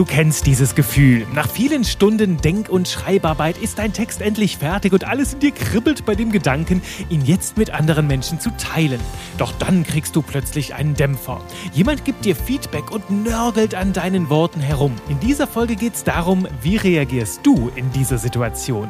[0.00, 1.26] Du kennst dieses Gefühl.
[1.34, 5.50] Nach vielen Stunden Denk- und Schreibarbeit ist dein Text endlich fertig und alles in dir
[5.50, 6.80] kribbelt bei dem Gedanken,
[7.10, 8.98] ihn jetzt mit anderen Menschen zu teilen.
[9.36, 11.42] Doch dann kriegst du plötzlich einen Dämpfer.
[11.74, 14.94] Jemand gibt dir Feedback und nörgelt an deinen Worten herum.
[15.10, 18.88] In dieser Folge geht es darum, wie reagierst du in dieser Situation.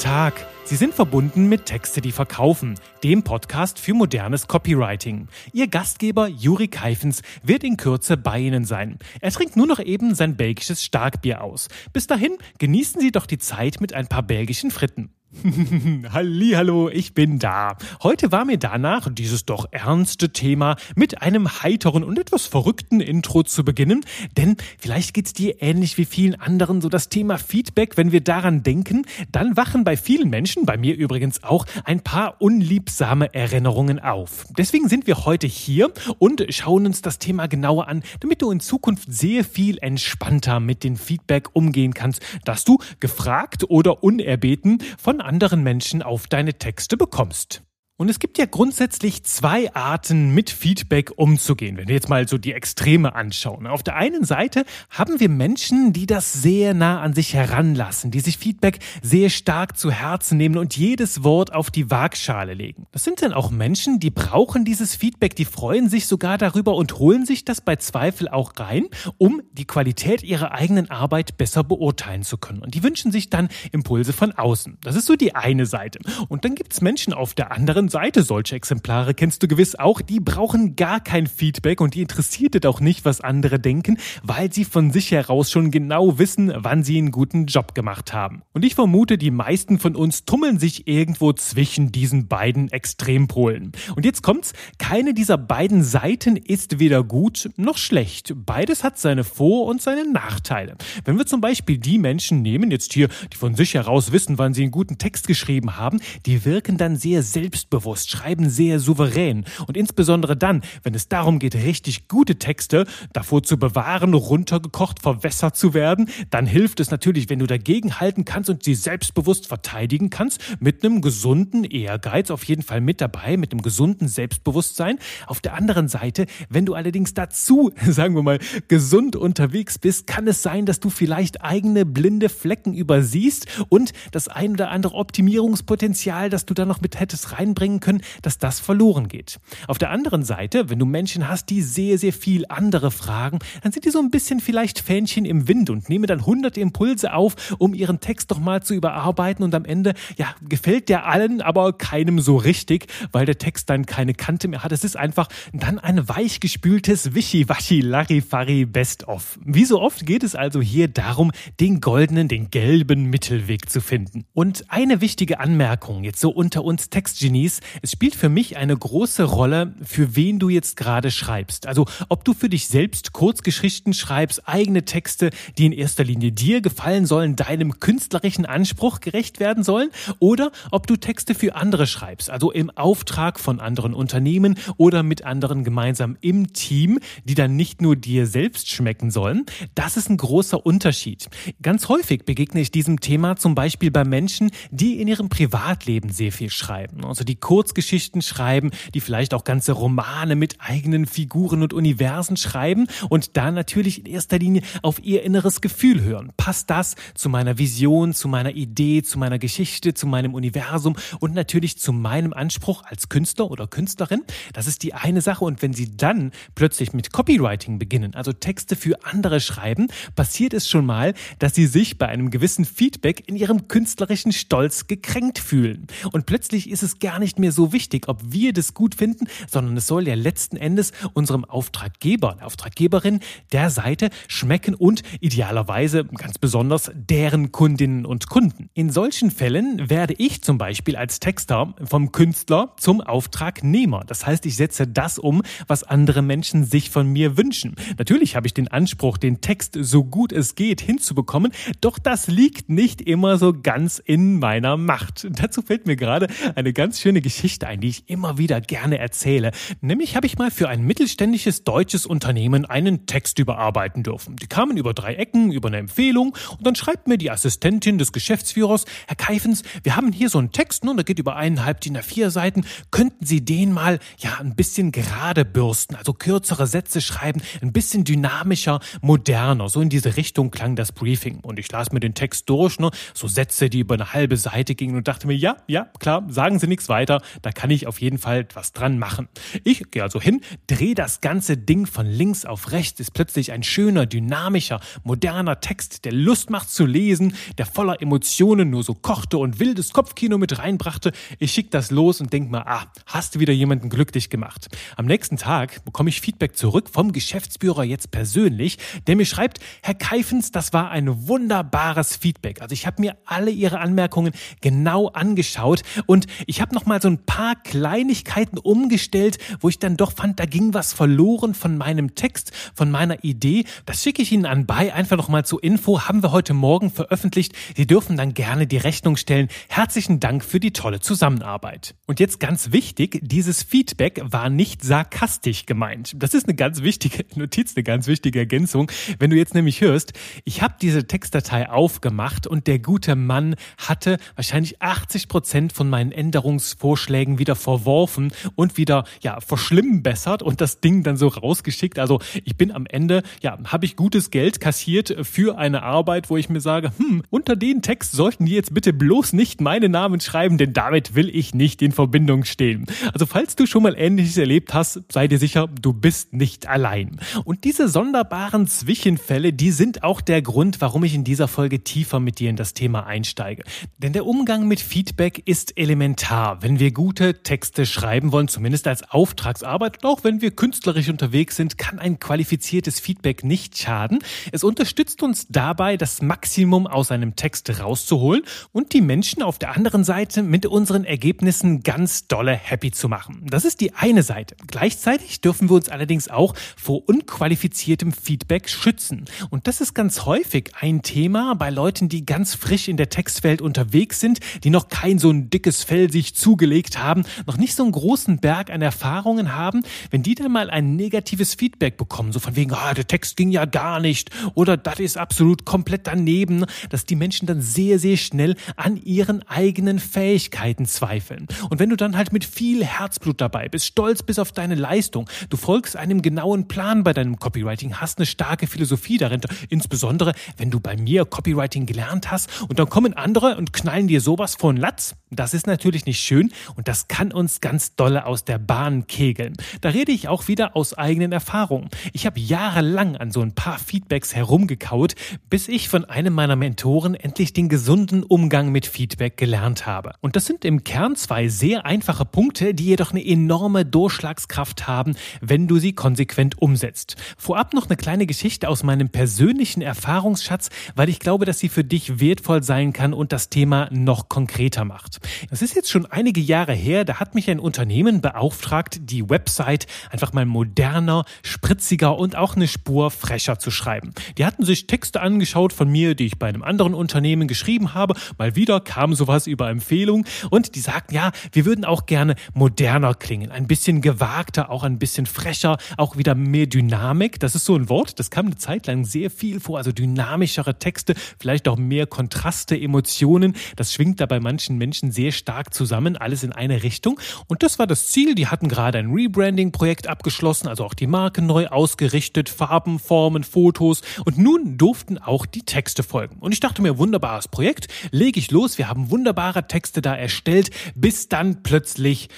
[0.00, 0.46] Tag.
[0.64, 5.28] Sie sind verbunden mit Texte, die verkaufen, dem Podcast für modernes Copywriting.
[5.52, 8.98] Ihr Gastgeber Juri Keifens wird in Kürze bei Ihnen sein.
[9.20, 11.68] Er trinkt nur noch eben sein belgisches Starkbier aus.
[11.92, 15.10] Bis dahin genießen Sie doch die Zeit mit ein paar belgischen Fritten.
[16.12, 17.76] Hallo, ich bin da.
[18.02, 23.44] Heute war mir danach, dieses doch ernste Thema mit einem heiteren und etwas verrückten Intro
[23.44, 24.04] zu beginnen,
[24.36, 28.64] denn vielleicht geht's dir ähnlich wie vielen anderen so das Thema Feedback, wenn wir daran
[28.64, 34.46] denken, dann wachen bei vielen Menschen, bei mir übrigens auch, ein paar unliebsame Erinnerungen auf.
[34.58, 38.58] Deswegen sind wir heute hier und schauen uns das Thema genauer an, damit du in
[38.58, 45.19] Zukunft sehr viel entspannter mit dem Feedback umgehen kannst, dass du gefragt oder unerbeten von
[45.24, 47.62] anderen Menschen auf deine Texte bekommst.
[48.00, 52.38] Und es gibt ja grundsätzlich zwei Arten, mit Feedback umzugehen, wenn wir jetzt mal so
[52.38, 53.66] die Extreme anschauen.
[53.66, 58.20] Auf der einen Seite haben wir Menschen, die das sehr nah an sich heranlassen, die
[58.20, 62.86] sich Feedback sehr stark zu Herzen nehmen und jedes Wort auf die Waagschale legen.
[62.90, 66.98] Das sind dann auch Menschen, die brauchen dieses Feedback, die freuen sich sogar darüber und
[66.98, 68.86] holen sich das bei Zweifel auch rein,
[69.18, 72.62] um die Qualität ihrer eigenen Arbeit besser beurteilen zu können.
[72.62, 74.78] Und die wünschen sich dann Impulse von außen.
[74.80, 75.98] Das ist so die eine Seite.
[76.30, 80.00] Und dann gibt es Menschen auf der anderen Seite, solche Exemplare kennst du gewiss auch,
[80.00, 84.52] die brauchen gar kein Feedback und die interessiert es auch nicht, was andere denken, weil
[84.52, 88.42] sie von sich heraus schon genau wissen, wann sie einen guten Job gemacht haben.
[88.52, 93.72] Und ich vermute, die meisten von uns tummeln sich irgendwo zwischen diesen beiden Extrempolen.
[93.96, 98.34] Und jetzt kommt's, keine dieser beiden Seiten ist weder gut noch schlecht.
[98.36, 100.76] Beides hat seine Vor- und seine Nachteile.
[101.04, 104.54] Wenn wir zum Beispiel die Menschen nehmen, jetzt hier, die von sich heraus wissen, wann
[104.54, 109.44] sie einen guten Text geschrieben haben, die wirken dann sehr selbstbewusst selbstbewusst, schreiben sehr souverän
[109.66, 115.56] und insbesondere dann, wenn es darum geht, richtig gute Texte davor zu bewahren, runtergekocht, verwässert
[115.56, 120.10] zu werden, dann hilft es natürlich, wenn du dagegen halten kannst und sie selbstbewusst verteidigen
[120.10, 124.98] kannst, mit einem gesunden Ehrgeiz auf jeden Fall mit dabei, mit einem gesunden Selbstbewusstsein.
[125.26, 130.26] Auf der anderen Seite, wenn du allerdings dazu, sagen wir mal, gesund unterwegs bist, kann
[130.28, 136.30] es sein, dass du vielleicht eigene blinde Flecken übersiehst und das ein oder andere Optimierungspotenzial,
[136.30, 139.38] das du da noch mit hättest reinbringen bringen können, dass das verloren geht.
[139.68, 143.70] Auf der anderen Seite, wenn du Menschen hast, die sehr, sehr viel andere fragen, dann
[143.70, 147.54] sind die so ein bisschen vielleicht Fähnchen im Wind und nehmen dann hunderte Impulse auf,
[147.58, 151.74] um ihren Text doch mal zu überarbeiten und am Ende, ja, gefällt der allen, aber
[151.74, 154.72] keinem so richtig, weil der Text dann keine Kante mehr hat.
[154.72, 159.38] Es ist einfach dann ein weichgespültes Wischiwaschi Larifari Best-of.
[159.44, 164.24] Wie so oft geht es also hier darum, den goldenen, den gelben Mittelweg zu finden.
[164.32, 167.49] Und eine wichtige Anmerkung jetzt so unter uns Textgenies,
[167.82, 171.66] es spielt für mich eine große Rolle, für wen du jetzt gerade schreibst.
[171.66, 176.60] Also ob du für dich selbst Kurzgeschichten schreibst, eigene Texte, die in erster Linie dir
[176.60, 182.30] gefallen sollen, deinem künstlerischen Anspruch gerecht werden sollen, oder ob du Texte für andere schreibst,
[182.30, 187.82] also im Auftrag von anderen Unternehmen oder mit anderen gemeinsam im Team, die dann nicht
[187.82, 189.46] nur dir selbst schmecken sollen.
[189.74, 191.28] Das ist ein großer Unterschied.
[191.62, 196.32] Ganz häufig begegne ich diesem Thema zum Beispiel bei Menschen, die in ihrem Privatleben sehr
[196.32, 197.04] viel schreiben.
[197.04, 202.86] Also die Kurzgeschichten schreiben, die vielleicht auch ganze Romane mit eigenen Figuren und Universen schreiben
[203.08, 206.32] und da natürlich in erster Linie auf ihr inneres Gefühl hören.
[206.36, 211.34] Passt das zu meiner Vision, zu meiner Idee, zu meiner Geschichte, zu meinem Universum und
[211.34, 214.22] natürlich zu meinem Anspruch als Künstler oder Künstlerin?
[214.52, 218.76] Das ist die eine Sache und wenn sie dann plötzlich mit Copywriting beginnen, also Texte
[218.76, 223.36] für andere schreiben, passiert es schon mal, dass sie sich bei einem gewissen Feedback in
[223.36, 225.86] ihrem künstlerischen Stolz gekränkt fühlen.
[226.12, 229.76] Und plötzlich ist es gar nicht mehr so wichtig, ob wir das gut finden, sondern
[229.76, 233.20] es soll ja letzten Endes unserem Auftraggeber, der Auftraggeberin
[233.52, 238.70] der Seite schmecken und idealerweise ganz besonders deren Kundinnen und Kunden.
[238.74, 244.04] In solchen Fällen werde ich zum Beispiel als Texter vom Künstler zum Auftragnehmer.
[244.06, 247.74] Das heißt, ich setze das um, was andere Menschen sich von mir wünschen.
[247.98, 252.68] Natürlich habe ich den Anspruch, den Text so gut es geht hinzubekommen, doch das liegt
[252.68, 255.26] nicht immer so ganz in meiner Macht.
[255.30, 258.98] Dazu fällt mir gerade eine ganz schöne eine Geschichte ein, die ich immer wieder gerne
[258.98, 259.52] erzähle.
[259.82, 264.36] Nämlich habe ich mal für ein mittelständisches deutsches Unternehmen einen Text überarbeiten dürfen.
[264.36, 268.12] Die kamen über drei Ecken, über eine Empfehlung und dann schreibt mir die Assistentin des
[268.12, 271.98] Geschäftsführers, Herr Keifens, wir haben hier so einen Text, ne, der geht über eineinhalb DIN
[271.98, 272.64] A4 Seiten.
[272.90, 278.04] Könnten Sie den mal, ja, ein bisschen gerade bürsten, also kürzere Sätze schreiben, ein bisschen
[278.04, 279.68] dynamischer, moderner.
[279.68, 281.40] So in diese Richtung klang das Briefing.
[281.40, 284.74] Und ich las mir den Text durch, ne, so Sätze, die über eine halbe Seite
[284.74, 287.09] gingen und dachte mir, ja, ja, klar, sagen Sie nichts weiter,
[287.42, 289.28] da kann ich auf jeden Fall etwas dran machen.
[289.64, 293.62] Ich gehe also hin, drehe das ganze Ding von links auf rechts, ist plötzlich ein
[293.62, 299.38] schöner, dynamischer, moderner Text, der Lust macht zu lesen, der voller Emotionen nur so kochte
[299.38, 301.12] und wildes Kopfkino mit reinbrachte.
[301.38, 304.68] Ich schick das los und denk mal, ah, hast du wieder jemanden glücklich gemacht.
[304.96, 309.94] Am nächsten Tag bekomme ich Feedback zurück vom Geschäftsführer jetzt persönlich, der mir schreibt, Herr
[309.94, 312.60] Keifens, das war ein wunderbares Feedback.
[312.60, 317.08] Also ich habe mir alle Ihre Anmerkungen genau angeschaut und ich habe noch mal so
[317.08, 322.14] ein paar Kleinigkeiten umgestellt, wo ich dann doch fand, da ging was verloren von meinem
[322.14, 323.64] Text, von meiner Idee.
[323.86, 326.02] Das schicke ich Ihnen anbei einfach noch mal zur Info.
[326.02, 327.54] Haben wir heute Morgen veröffentlicht.
[327.76, 329.48] Sie dürfen dann gerne die Rechnung stellen.
[329.68, 331.94] Herzlichen Dank für die tolle Zusammenarbeit.
[332.06, 336.12] Und jetzt ganz wichtig, dieses Feedback war nicht sarkastisch gemeint.
[336.16, 338.90] Das ist eine ganz wichtige Notiz, eine ganz wichtige Ergänzung.
[339.18, 340.12] Wenn du jetzt nämlich hörst,
[340.44, 346.12] ich habe diese Textdatei aufgemacht und der gute Mann hatte wahrscheinlich 80 Prozent von meinen
[346.12, 351.98] Änderungsvorschlägen wieder verworfen und wieder ja verschlimmbessert und das Ding dann so rausgeschickt.
[351.98, 356.36] Also ich bin am Ende ja habe ich gutes Geld kassiert für eine Arbeit, wo
[356.36, 360.20] ich mir sage, hm, unter den Text sollten die jetzt bitte bloß nicht meine Namen
[360.20, 362.86] schreiben, denn damit will ich nicht in Verbindung stehen.
[363.12, 367.20] Also falls du schon mal Ähnliches erlebt hast, sei dir sicher, du bist nicht allein.
[367.44, 372.20] Und diese sonderbaren Zwischenfälle, die sind auch der Grund, warum ich in dieser Folge tiefer
[372.20, 373.62] mit dir in das Thema einsteige.
[373.98, 379.08] Denn der Umgang mit Feedback ist elementar, wenn wir gute Texte schreiben wollen, zumindest als
[379.08, 380.02] Auftragsarbeit.
[380.02, 384.20] Auch wenn wir künstlerisch unterwegs sind, kann ein qualifiziertes Feedback nicht schaden.
[384.50, 388.42] Es unterstützt uns dabei, das Maximum aus einem Text rauszuholen
[388.72, 393.46] und die Menschen auf der anderen Seite mit unseren Ergebnissen ganz dolle happy zu machen.
[393.50, 394.56] Das ist die eine Seite.
[394.66, 399.26] Gleichzeitig dürfen wir uns allerdings auch vor unqualifiziertem Feedback schützen.
[399.50, 403.60] Und das ist ganz häufig ein Thema bei Leuten, die ganz frisch in der Textwelt
[403.60, 407.82] unterwegs sind, die noch kein so ein dickes Fell sich zugelegt haben, noch nicht so
[407.82, 409.82] einen großen Berg an Erfahrungen haben.
[410.10, 413.50] Wenn die dann mal ein negatives Feedback bekommen, so von wegen, ah, der Text ging
[413.50, 418.18] ja gar nicht oder das ist absolut komplett daneben, dass die Menschen dann sehr, sehr
[418.18, 421.48] schnell an ihren eigenen Fähigkeiten zweifeln.
[421.70, 425.30] Und wenn du dann halt mit viel Herzblut dabei bist, stolz bist auf deine Leistung,
[425.48, 429.40] du folgst einem genauen Plan bei deinem Copywriting, hast eine starke Philosophie darin,
[429.70, 434.20] insbesondere wenn du bei mir Copywriting gelernt hast und dann kommen andere und knallen dir
[434.20, 438.44] sowas von Latz, das ist natürlich nicht schön und das kann uns ganz dolle aus
[438.44, 439.54] der Bahn kegeln.
[439.80, 441.88] Da rede ich auch wieder aus eigenen Erfahrungen.
[442.12, 445.14] Ich habe jahrelang an so ein paar Feedbacks herumgekaut,
[445.48, 450.12] bis ich von einem meiner Mentoren endlich den gesunden Umgang mit Feedback gelernt habe.
[450.20, 455.14] Und das sind im Kern zwei sehr einfache Punkte, die jedoch eine enorme Durchschlagskraft haben,
[455.40, 457.16] wenn du sie konsequent umsetzt.
[457.36, 461.84] Vorab noch eine kleine Geschichte aus meinem persönlichen Erfahrungsschatz, weil ich glaube, dass sie für
[461.84, 465.18] dich wertvoll sein kann und das Thema noch konkreter macht.
[465.50, 469.86] Das ist jetzt schon einige Jahre her, da hat mich ein Unternehmen beauftragt, die Website
[470.10, 474.12] einfach mal moderner, spritziger und auch eine Spur frecher zu schreiben.
[474.38, 478.14] Die hatten sich Texte angeschaut von mir, die ich bei einem anderen Unternehmen geschrieben habe.
[478.38, 483.14] Mal wieder kam sowas über Empfehlung und die sagten, ja, wir würden auch gerne moderner
[483.14, 487.40] klingen, ein bisschen gewagter, auch ein bisschen frecher, auch wieder mehr Dynamik.
[487.40, 490.78] Das ist so ein Wort, das kam eine Zeit lang sehr viel vor, also dynamischere
[490.78, 493.54] Texte, vielleicht auch mehr Kontraste, Emotionen.
[493.76, 497.18] Das schwingt da bei manchen Menschen sehr stark zusammen, alles in eine Richtung.
[497.48, 498.36] Und das war das Ziel.
[498.36, 504.02] Die hatten gerade ein Rebranding-Projekt abgeschlossen, also auch die Marke neu ausgerichtet, Farben, Formen, Fotos.
[504.24, 506.36] Und nun durften auch die Texte folgen.
[506.38, 508.78] Und ich dachte mir, wunderbares Projekt, lege ich los.
[508.78, 512.28] Wir haben wunderbare Texte da erstellt, bis dann plötzlich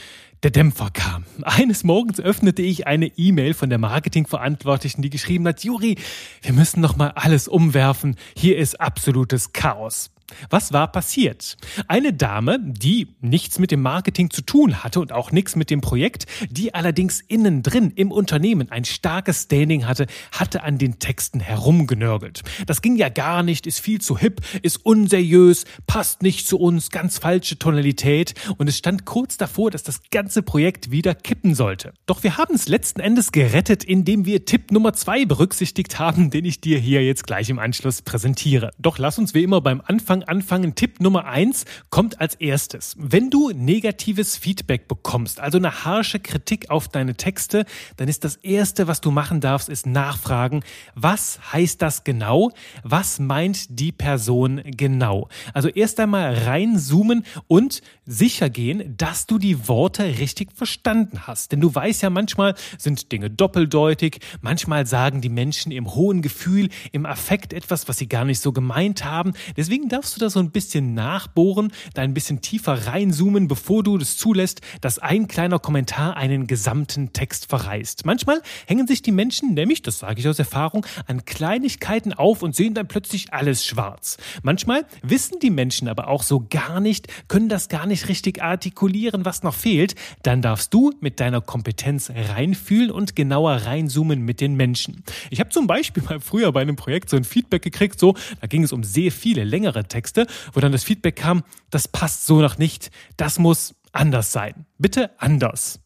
[0.42, 1.26] der Dämpfer kam.
[1.42, 5.98] Eines Morgens öffnete ich eine E-Mail von der Marketingverantwortlichen, die geschrieben hat, Juri,
[6.40, 8.16] wir müssen noch mal alles umwerfen.
[8.34, 10.10] Hier ist absolutes Chaos.
[10.50, 11.56] Was war passiert?
[11.88, 15.80] Eine Dame, die nichts mit dem Marketing zu tun hatte und auch nichts mit dem
[15.80, 21.40] Projekt, die allerdings innen drin im Unternehmen ein starkes Standing hatte, hatte an den Texten
[21.40, 22.42] herumgenörgelt.
[22.66, 26.90] Das ging ja gar nicht, ist viel zu hip, ist unseriös, passt nicht zu uns,
[26.90, 31.92] ganz falsche Tonalität und es stand kurz davor, dass das ganze Projekt wieder kippen sollte.
[32.06, 36.44] Doch wir haben es letzten Endes gerettet, indem wir Tipp Nummer zwei berücksichtigt haben, den
[36.44, 38.70] ich dir hier jetzt gleich im Anschluss präsentiere.
[38.78, 40.74] Doch lass uns wie immer beim Anfang Anfang anfangen.
[40.74, 42.96] Tipp Nummer eins kommt als erstes.
[42.98, 47.64] Wenn du negatives Feedback bekommst, also eine harsche Kritik auf deine Texte,
[47.96, 50.62] dann ist das erste, was du machen darfst, ist nachfragen,
[50.94, 52.50] was heißt das genau?
[52.82, 55.28] Was meint die Person genau?
[55.54, 61.52] Also erst einmal reinzoomen und sicher gehen, dass du die Worte richtig verstanden hast.
[61.52, 66.68] Denn du weißt ja, manchmal sind Dinge doppeldeutig, manchmal sagen die Menschen im hohen Gefühl,
[66.90, 69.32] im Affekt etwas, was sie gar nicht so gemeint haben.
[69.56, 73.98] Deswegen darfst du da so ein bisschen nachbohren, da ein bisschen tiefer reinzoomen, bevor du
[73.98, 78.04] das zulässt, dass ein kleiner Kommentar einen gesamten Text verreißt.
[78.04, 82.56] Manchmal hängen sich die Menschen, nämlich, das sage ich aus Erfahrung, an Kleinigkeiten auf und
[82.56, 84.16] sehen dann plötzlich alles schwarz.
[84.42, 89.24] Manchmal wissen die Menschen aber auch so gar nicht, können das gar nicht richtig artikulieren,
[89.24, 89.94] was noch fehlt.
[90.22, 95.02] Dann darfst du mit deiner Kompetenz reinfühlen und genauer reinzoomen mit den Menschen.
[95.30, 98.46] Ich habe zum Beispiel mal früher bei einem Projekt so ein Feedback gekriegt, so, da
[98.46, 102.40] ging es um sehr viele längere Texte, wo dann das Feedback kam, das passt so
[102.40, 104.66] noch nicht, das muss anders sein.
[104.78, 105.81] Bitte anders.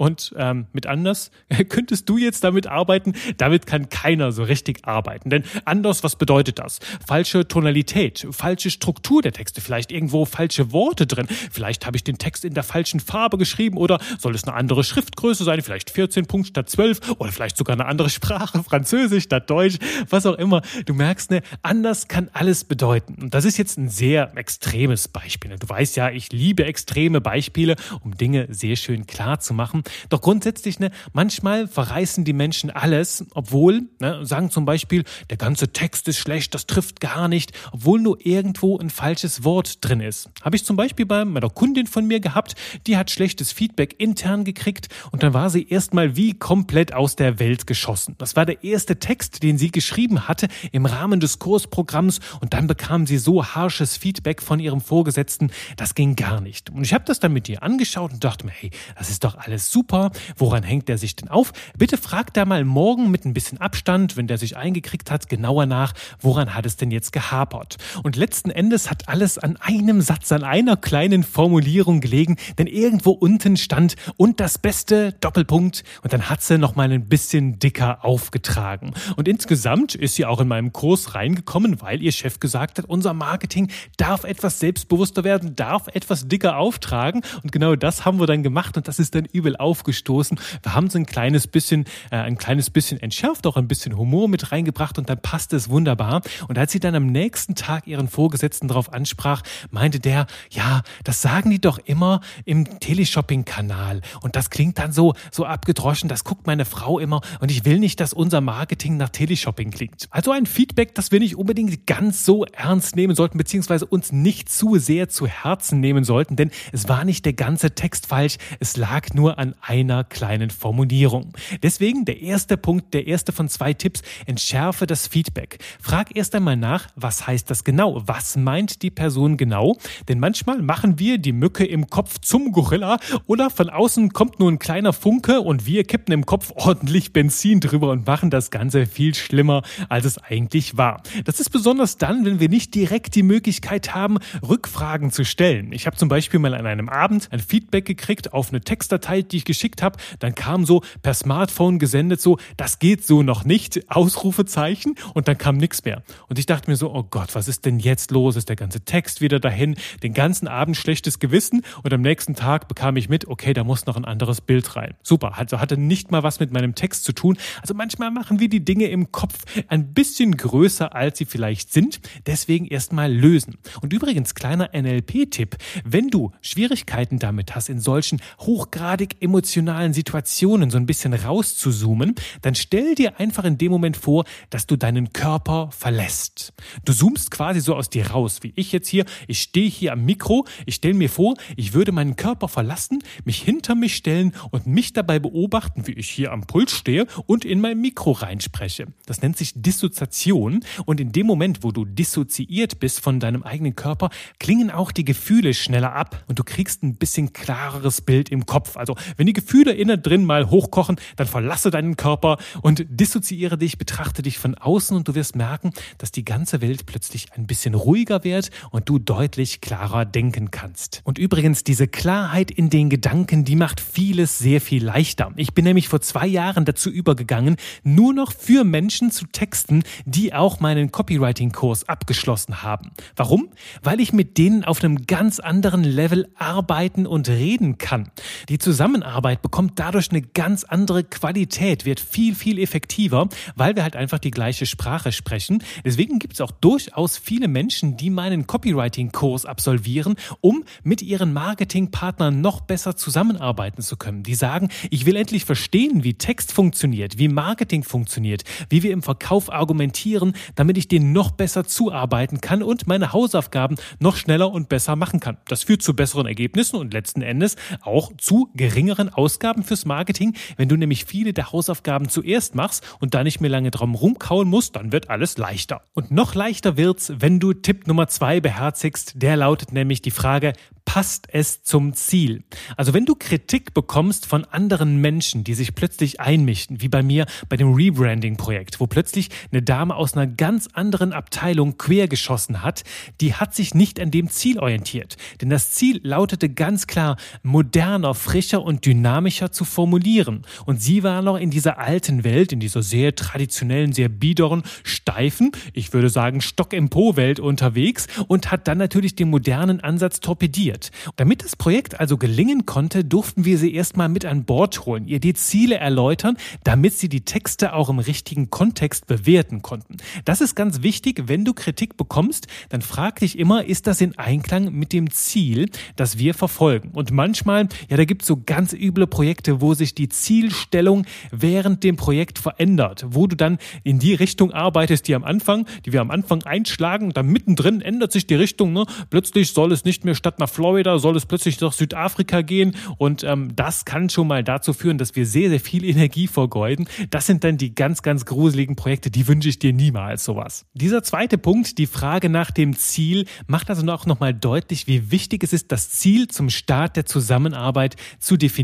[0.00, 1.30] Und ähm, mit anders
[1.68, 3.12] könntest du jetzt damit arbeiten.
[3.36, 5.28] Damit kann keiner so richtig arbeiten.
[5.28, 6.78] Denn anders, was bedeutet das?
[7.06, 11.26] Falsche Tonalität, falsche Struktur der Texte, vielleicht irgendwo falsche Worte drin.
[11.28, 14.84] Vielleicht habe ich den Text in der falschen Farbe geschrieben oder soll es eine andere
[14.84, 15.60] Schriftgröße sein?
[15.60, 19.76] Vielleicht 14 Punkt statt 12 oder vielleicht sogar eine andere Sprache, Französisch statt Deutsch,
[20.08, 20.62] was auch immer.
[20.86, 23.16] Du merkst, ne, anders kann alles bedeuten.
[23.20, 25.58] Und das ist jetzt ein sehr extremes Beispiel.
[25.58, 29.82] Du weißt ja, ich liebe extreme Beispiele, um Dinge sehr schön klar zu machen.
[30.08, 35.72] Doch grundsätzlich, ne, manchmal verreißen die Menschen alles, obwohl, ne, sagen zum Beispiel, der ganze
[35.72, 40.30] Text ist schlecht, das trifft gar nicht, obwohl nur irgendwo ein falsches Wort drin ist.
[40.42, 42.54] Habe ich zum Beispiel bei meiner Kundin von mir gehabt,
[42.86, 47.38] die hat schlechtes Feedback intern gekriegt und dann war sie erstmal wie komplett aus der
[47.38, 48.14] Welt geschossen.
[48.18, 52.66] Das war der erste Text, den sie geschrieben hatte im Rahmen des Kursprogramms und dann
[52.66, 56.70] bekam sie so harsches Feedback von ihrem Vorgesetzten, das ging gar nicht.
[56.70, 59.36] Und ich habe das dann mit ihr angeschaut und dachte mir, hey, das ist doch
[59.36, 60.10] alles super.
[60.36, 61.52] Woran hängt der sich denn auf?
[61.78, 65.66] Bitte fragt da mal morgen mit ein bisschen Abstand, wenn der sich eingekriegt hat, genauer
[65.66, 67.76] nach, woran hat es denn jetzt gehapert?
[68.02, 73.10] Und letzten Endes hat alles an einem Satz, an einer kleinen Formulierung gelegen, denn irgendwo
[73.10, 78.04] unten stand und das Beste, Doppelpunkt, und dann hat sie noch mal ein bisschen dicker
[78.04, 78.92] aufgetragen.
[79.16, 83.14] Und insgesamt ist sie auch in meinem Kurs reingekommen, weil ihr Chef gesagt hat, unser
[83.14, 87.22] Marketing darf etwas selbstbewusster werden, darf etwas dicker auftragen.
[87.42, 90.38] Und genau das haben wir dann gemacht und das ist dann übel aufgestoßen.
[90.62, 94.28] Wir haben es ein kleines bisschen, äh, ein kleines bisschen entschärft, auch ein bisschen Humor
[94.28, 96.22] mit reingebracht und dann passte es wunderbar.
[96.48, 101.22] Und als sie dann am nächsten Tag ihren Vorgesetzten darauf ansprach, meinte der, ja, das
[101.22, 104.00] sagen die doch immer im Teleshopping-Kanal.
[104.22, 107.78] Und das klingt dann so, so abgedroschen, das guckt meine Frau immer und ich will
[107.78, 110.08] nicht, dass unser Marketing nach Teleshopping klingt.
[110.10, 114.48] Also ein Feedback, das wir nicht unbedingt ganz so ernst nehmen sollten, beziehungsweise uns nicht
[114.48, 118.76] zu sehr zu Herzen nehmen sollten, denn es war nicht der ganze Text falsch, es
[118.76, 121.32] lag nur an einer kleinen Formulierung.
[121.62, 125.58] Deswegen der erste Punkt, der erste von zwei Tipps, entschärfe das Feedback.
[125.80, 128.02] Frag erst einmal nach, was heißt das genau?
[128.06, 129.76] Was meint die Person genau?
[130.08, 134.50] Denn manchmal machen wir die Mücke im Kopf zum Gorilla oder von außen kommt nur
[134.50, 138.86] ein kleiner Funke und wir kippen im Kopf ordentlich Benzin drüber und machen das Ganze
[138.86, 141.02] viel schlimmer, als es eigentlich war.
[141.24, 145.72] Das ist besonders dann, wenn wir nicht direkt die Möglichkeit haben, Rückfragen zu stellen.
[145.72, 149.39] Ich habe zum Beispiel mal an einem Abend ein Feedback gekriegt auf eine Textdatei, die
[149.40, 149.98] ich geschickt habe.
[150.20, 155.36] Dann kam so per Smartphone gesendet so, das geht so noch nicht, Ausrufezeichen und dann
[155.36, 156.02] kam nichts mehr.
[156.28, 158.36] Und ich dachte mir so, oh Gott, was ist denn jetzt los?
[158.36, 159.76] Ist der ganze Text wieder dahin?
[160.02, 163.86] Den ganzen Abend schlechtes Gewissen und am nächsten Tag bekam ich mit, okay, da muss
[163.86, 164.94] noch ein anderes Bild rein.
[165.02, 167.38] Super, also hatte nicht mal was mit meinem Text zu tun.
[167.60, 172.00] Also manchmal machen wir die Dinge im Kopf ein bisschen größer, als sie vielleicht sind.
[172.26, 173.58] Deswegen erstmal lösen.
[173.80, 180.76] Und übrigens, kleiner NLP-Tipp, wenn du Schwierigkeiten damit hast, in solchen hochgradig emotionalen Situationen so
[180.76, 185.70] ein bisschen rauszuzoomen, dann stell dir einfach in dem Moment vor, dass du deinen Körper
[185.70, 186.52] verlässt.
[186.84, 189.04] Du zoomst quasi so aus dir raus, wie ich jetzt hier.
[189.28, 193.40] Ich stehe hier am Mikro, ich stelle mir vor, ich würde meinen Körper verlassen, mich
[193.40, 197.60] hinter mich stellen und mich dabei beobachten, wie ich hier am Puls stehe und in
[197.60, 198.88] mein Mikro reinspreche.
[199.06, 203.76] Das nennt sich Dissoziation und in dem Moment, wo du dissoziiert bist von deinem eigenen
[203.76, 204.10] Körper,
[204.40, 208.76] klingen auch die Gefühle schneller ab und du kriegst ein bisschen klareres Bild im Kopf.
[208.76, 213.76] Also Wenn die Gefühle innen drin mal hochkochen, dann verlasse deinen Körper und dissoziiere dich,
[213.76, 217.74] betrachte dich von außen und du wirst merken, dass die ganze Welt plötzlich ein bisschen
[217.74, 221.02] ruhiger wird und du deutlich klarer denken kannst.
[221.04, 225.32] Und übrigens, diese Klarheit in den Gedanken, die macht vieles sehr viel leichter.
[225.36, 230.32] Ich bin nämlich vor zwei Jahren dazu übergegangen, nur noch für Menschen zu texten, die
[230.32, 232.92] auch meinen Copywriting-Kurs abgeschlossen haben.
[233.16, 233.50] Warum?
[233.82, 238.10] Weil ich mit denen auf einem ganz anderen Level arbeiten und reden kann.
[238.48, 239.09] Die Zusammenarbeit
[239.42, 244.30] bekommt dadurch eine ganz andere Qualität, wird viel, viel effektiver, weil wir halt einfach die
[244.30, 245.62] gleiche Sprache sprechen.
[245.84, 252.40] Deswegen gibt es auch durchaus viele Menschen, die meinen Copywriting-Kurs absolvieren, um mit ihren Marketingpartnern
[252.40, 254.22] noch besser zusammenarbeiten zu können.
[254.22, 259.02] Die sagen, ich will endlich verstehen, wie Text funktioniert, wie Marketing funktioniert, wie wir im
[259.02, 264.68] Verkauf argumentieren, damit ich denen noch besser zuarbeiten kann und meine Hausaufgaben noch schneller und
[264.68, 265.38] besser machen kann.
[265.46, 270.34] Das führt zu besseren Ergebnissen und letzten Endes auch zu geringeren Ausgaben fürs Marketing.
[270.56, 274.48] Wenn du nämlich viele der Hausaufgaben zuerst machst und da nicht mehr lange drum rumkauen
[274.48, 275.82] musst, dann wird alles leichter.
[275.94, 279.14] Und noch leichter wird's, wenn du Tipp Nummer zwei beherzigst.
[279.16, 280.52] Der lautet nämlich die Frage,
[280.92, 282.42] passt es zum Ziel?
[282.76, 287.26] Also wenn du Kritik bekommst von anderen Menschen, die sich plötzlich einmischen, wie bei mir
[287.48, 292.82] bei dem Rebranding-Projekt, wo plötzlich eine Dame aus einer ganz anderen Abteilung quergeschossen hat,
[293.20, 295.16] die hat sich nicht an dem Ziel orientiert.
[295.40, 300.42] Denn das Ziel lautete ganz klar, moderner, frischer und dynamischer zu formulieren.
[300.66, 305.52] Und sie war noch in dieser alten Welt, in dieser sehr traditionellen, sehr biederen, steifen,
[305.72, 310.90] ich würde sagen Stock im Po-Welt unterwegs und hat dann natürlich den modernen Ansatz torpediert.
[311.14, 315.20] Damit das Projekt also gelingen konnte, durften wir sie erstmal mit an Bord holen, ihr
[315.20, 319.98] die Ziele erläutern, damit sie die Texte auch im richtigen Kontext bewerten konnten.
[320.24, 324.18] Das ist ganz wichtig, wenn du Kritik bekommst, dann frag dich immer, ist das in
[324.18, 326.90] Einklang mit dem Ziel, das wir verfolgen?
[326.92, 331.84] Und manchmal, ja, da gibt es so ganz üble Projekte, wo sich die Zielstellung während
[331.84, 336.00] dem Projekt verändert, wo du dann in die Richtung arbeitest, die am Anfang, die wir
[336.00, 338.86] am Anfang einschlagen, dann mittendrin ändert sich die Richtung, ne?
[339.10, 343.24] Plötzlich soll es nicht mehr statt nach Florida, soll es plötzlich nach Südafrika gehen und
[343.24, 346.88] ähm, das kann schon mal dazu führen, dass wir sehr, sehr viel Energie vergeuden.
[347.10, 350.66] Das sind dann die ganz, ganz gruseligen Projekte, die wünsche ich dir niemals sowas.
[350.74, 355.42] Dieser zweite Punkt, die Frage nach dem Ziel, macht also auch nochmal deutlich, wie wichtig
[355.42, 358.59] es ist, das Ziel zum Start der Zusammenarbeit zu definieren.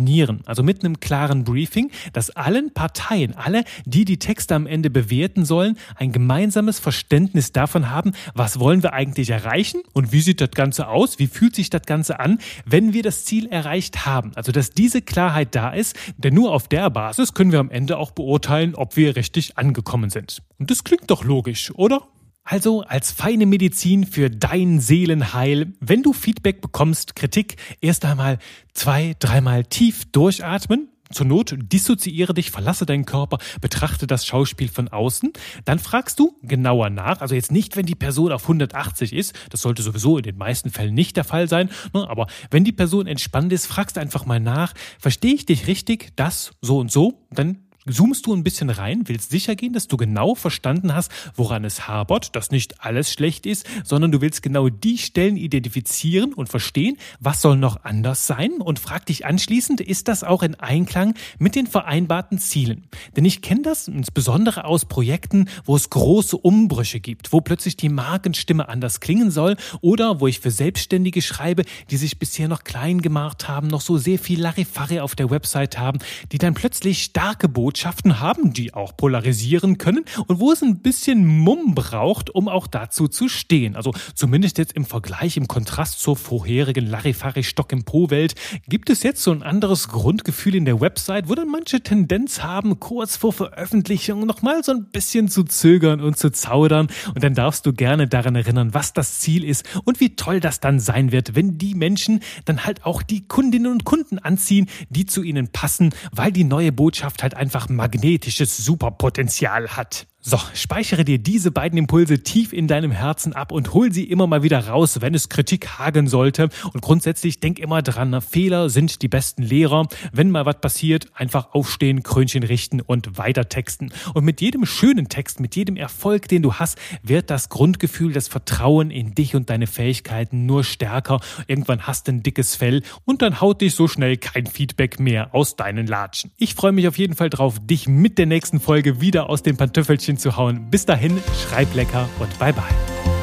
[0.46, 5.44] Also mit einem klaren Briefing, dass allen Parteien, alle, die die Texte am Ende bewerten
[5.44, 10.50] sollen, ein gemeinsames Verständnis davon haben, was wollen wir eigentlich erreichen und wie sieht das
[10.50, 14.32] Ganze aus, wie fühlt sich das Ganze an, wenn wir das Ziel erreicht haben.
[14.34, 17.98] Also dass diese Klarheit da ist, denn nur auf der Basis können wir am Ende
[17.98, 20.42] auch beurteilen, ob wir richtig angekommen sind.
[20.58, 22.02] Und das klingt doch logisch, oder?
[22.48, 28.38] Also als feine Medizin für dein Seelenheil, wenn du Feedback bekommst, Kritik, erst einmal
[28.72, 34.86] zwei, dreimal tief durchatmen, zur Not dissoziiere dich, verlasse deinen Körper, betrachte das Schauspiel von
[34.86, 35.32] außen.
[35.64, 37.20] Dann fragst du genauer nach.
[37.20, 39.34] Also jetzt nicht, wenn die Person auf 180 ist.
[39.50, 41.70] Das sollte sowieso in den meisten Fällen nicht der Fall sein.
[41.92, 42.08] Ne?
[42.08, 44.72] Aber wenn die Person entspannt ist, fragst einfach mal nach.
[45.00, 46.12] Verstehe ich dich richtig?
[46.14, 47.26] Das, so und so?
[47.30, 51.64] Dann zoomst du ein bisschen rein, willst sicher gehen, dass du genau verstanden hast, woran
[51.64, 56.48] es habert, dass nicht alles schlecht ist, sondern du willst genau die Stellen identifizieren und
[56.48, 61.14] verstehen, was soll noch anders sein und frag dich anschließend, ist das auch in Einklang
[61.38, 62.88] mit den vereinbarten Zielen?
[63.16, 67.88] Denn ich kenne das insbesondere aus Projekten, wo es große Umbrüche gibt, wo plötzlich die
[67.88, 73.00] Markenstimme anders klingen soll oder wo ich für Selbstständige schreibe, die sich bisher noch klein
[73.00, 75.98] gemacht haben, noch so sehr viel Larifari auf der Website haben,
[76.32, 80.78] die dann plötzlich starke Botschaften Botschaften haben, die auch polarisieren können und wo es ein
[80.78, 83.76] bisschen Mumm braucht, um auch dazu zu stehen.
[83.76, 88.34] Also zumindest jetzt im Vergleich, im Kontrast zur vorherigen Larifari-Stock im Po-Welt,
[88.66, 92.80] gibt es jetzt so ein anderes Grundgefühl in der Website, wo dann manche Tendenz haben,
[92.80, 96.88] kurz vor Veröffentlichung nochmal so ein bisschen zu zögern und zu zaudern.
[97.14, 100.60] Und dann darfst du gerne daran erinnern, was das Ziel ist und wie toll das
[100.60, 105.04] dann sein wird, wenn die Menschen dann halt auch die Kundinnen und Kunden anziehen, die
[105.04, 110.06] zu ihnen passen, weil die neue Botschaft halt einfach magnetisches Superpotenzial hat.
[110.28, 114.26] So, speichere dir diese beiden Impulse tief in deinem Herzen ab und hol sie immer
[114.26, 116.48] mal wieder raus, wenn es Kritik hagen sollte.
[116.72, 119.86] Und grundsätzlich denk immer dran, Fehler sind die besten Lehrer.
[120.10, 123.92] Wenn mal was passiert, einfach aufstehen, Krönchen richten und weiter texten.
[124.14, 128.26] Und mit jedem schönen Text, mit jedem Erfolg, den du hast, wird das Grundgefühl, das
[128.26, 131.20] Vertrauen in dich und deine Fähigkeiten nur stärker.
[131.46, 135.36] Irgendwann hast du ein dickes Fell und dann haut dich so schnell kein Feedback mehr
[135.36, 136.32] aus deinen Latschen.
[136.36, 139.56] Ich freue mich auf jeden Fall drauf, dich mit der nächsten Folge wieder aus den
[139.56, 140.70] Pantöffelchen zu hauen.
[140.70, 143.15] Bis dahin, schreib lecker und bye bye.